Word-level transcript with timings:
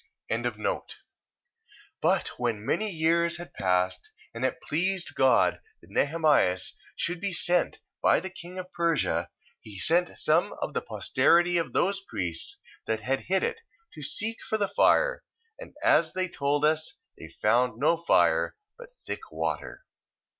1:20. 0.31 0.93
But 2.01 2.29
when 2.39 2.65
many 2.65 2.89
years 2.89 3.37
had 3.37 3.53
passed, 3.53 4.09
and 4.33 4.43
it 4.43 4.59
pleased 4.67 5.13
God 5.13 5.61
that 5.79 5.91
Nehemias 5.91 6.73
should 6.95 7.21
be 7.21 7.31
sent 7.31 7.81
by 8.01 8.19
the 8.19 8.31
king 8.31 8.57
of 8.57 8.71
Persia, 8.73 9.29
he 9.59 9.77
sent 9.77 10.17
some 10.17 10.55
of 10.59 10.73
the 10.73 10.81
posterity 10.81 11.57
of 11.57 11.73
those 11.73 12.01
priests 12.09 12.59
that 12.87 13.01
had 13.01 13.25
hid 13.27 13.43
it, 13.43 13.59
to 13.93 14.01
seek 14.01 14.37
for 14.43 14.57
the 14.57 14.69
fire: 14.69 15.23
and 15.59 15.75
as 15.83 16.13
they 16.13 16.27
told 16.27 16.65
us, 16.65 16.99
they 17.15 17.29
found 17.29 17.77
no 17.79 17.95
fire, 17.95 18.55
but 18.79 18.89
thick 19.05 19.31
water. 19.31 19.85